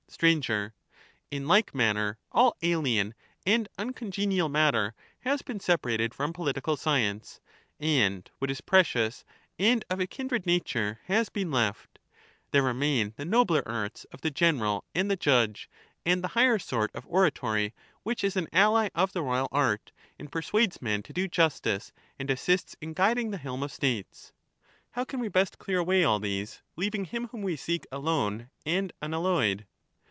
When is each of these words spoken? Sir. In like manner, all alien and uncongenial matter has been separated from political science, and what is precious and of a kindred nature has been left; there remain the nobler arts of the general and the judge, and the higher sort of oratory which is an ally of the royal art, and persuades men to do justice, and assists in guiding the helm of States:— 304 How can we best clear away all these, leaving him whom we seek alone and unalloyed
Sir. 0.41 0.73
In 1.31 1.47
like 1.47 1.73
manner, 1.73 2.19
all 2.33 2.55
alien 2.61 3.15
and 3.45 3.67
uncongenial 3.79 4.49
matter 4.49 4.93
has 5.21 5.41
been 5.41 5.61
separated 5.61 6.13
from 6.13 6.33
political 6.33 6.75
science, 6.75 7.39
and 7.79 8.29
what 8.37 8.51
is 8.51 8.59
precious 8.59 9.23
and 9.57 9.85
of 9.89 10.01
a 10.01 10.05
kindred 10.05 10.45
nature 10.45 10.99
has 11.05 11.29
been 11.29 11.49
left; 11.49 11.97
there 12.51 12.61
remain 12.61 13.13
the 13.15 13.23
nobler 13.23 13.65
arts 13.67 14.03
of 14.11 14.19
the 14.19 14.29
general 14.29 14.83
and 14.93 15.09
the 15.09 15.15
judge, 15.15 15.69
and 16.05 16.21
the 16.21 16.27
higher 16.35 16.59
sort 16.59 16.91
of 16.93 17.07
oratory 17.07 17.73
which 18.03 18.21
is 18.23 18.35
an 18.35 18.49
ally 18.51 18.89
of 18.93 19.13
the 19.13 19.23
royal 19.23 19.47
art, 19.51 19.91
and 20.19 20.29
persuades 20.31 20.81
men 20.81 21.01
to 21.01 21.13
do 21.13 21.25
justice, 21.27 21.93
and 22.19 22.29
assists 22.29 22.75
in 22.81 22.93
guiding 22.93 23.31
the 23.31 23.37
helm 23.37 23.63
of 23.63 23.71
States:— 23.71 24.33
304 24.93 25.01
How 25.01 25.05
can 25.05 25.19
we 25.21 25.29
best 25.29 25.57
clear 25.57 25.79
away 25.79 26.03
all 26.03 26.19
these, 26.19 26.61
leaving 26.75 27.05
him 27.05 27.27
whom 27.29 27.41
we 27.43 27.55
seek 27.55 27.85
alone 27.93 28.49
and 28.65 28.91
unalloyed 29.01 29.65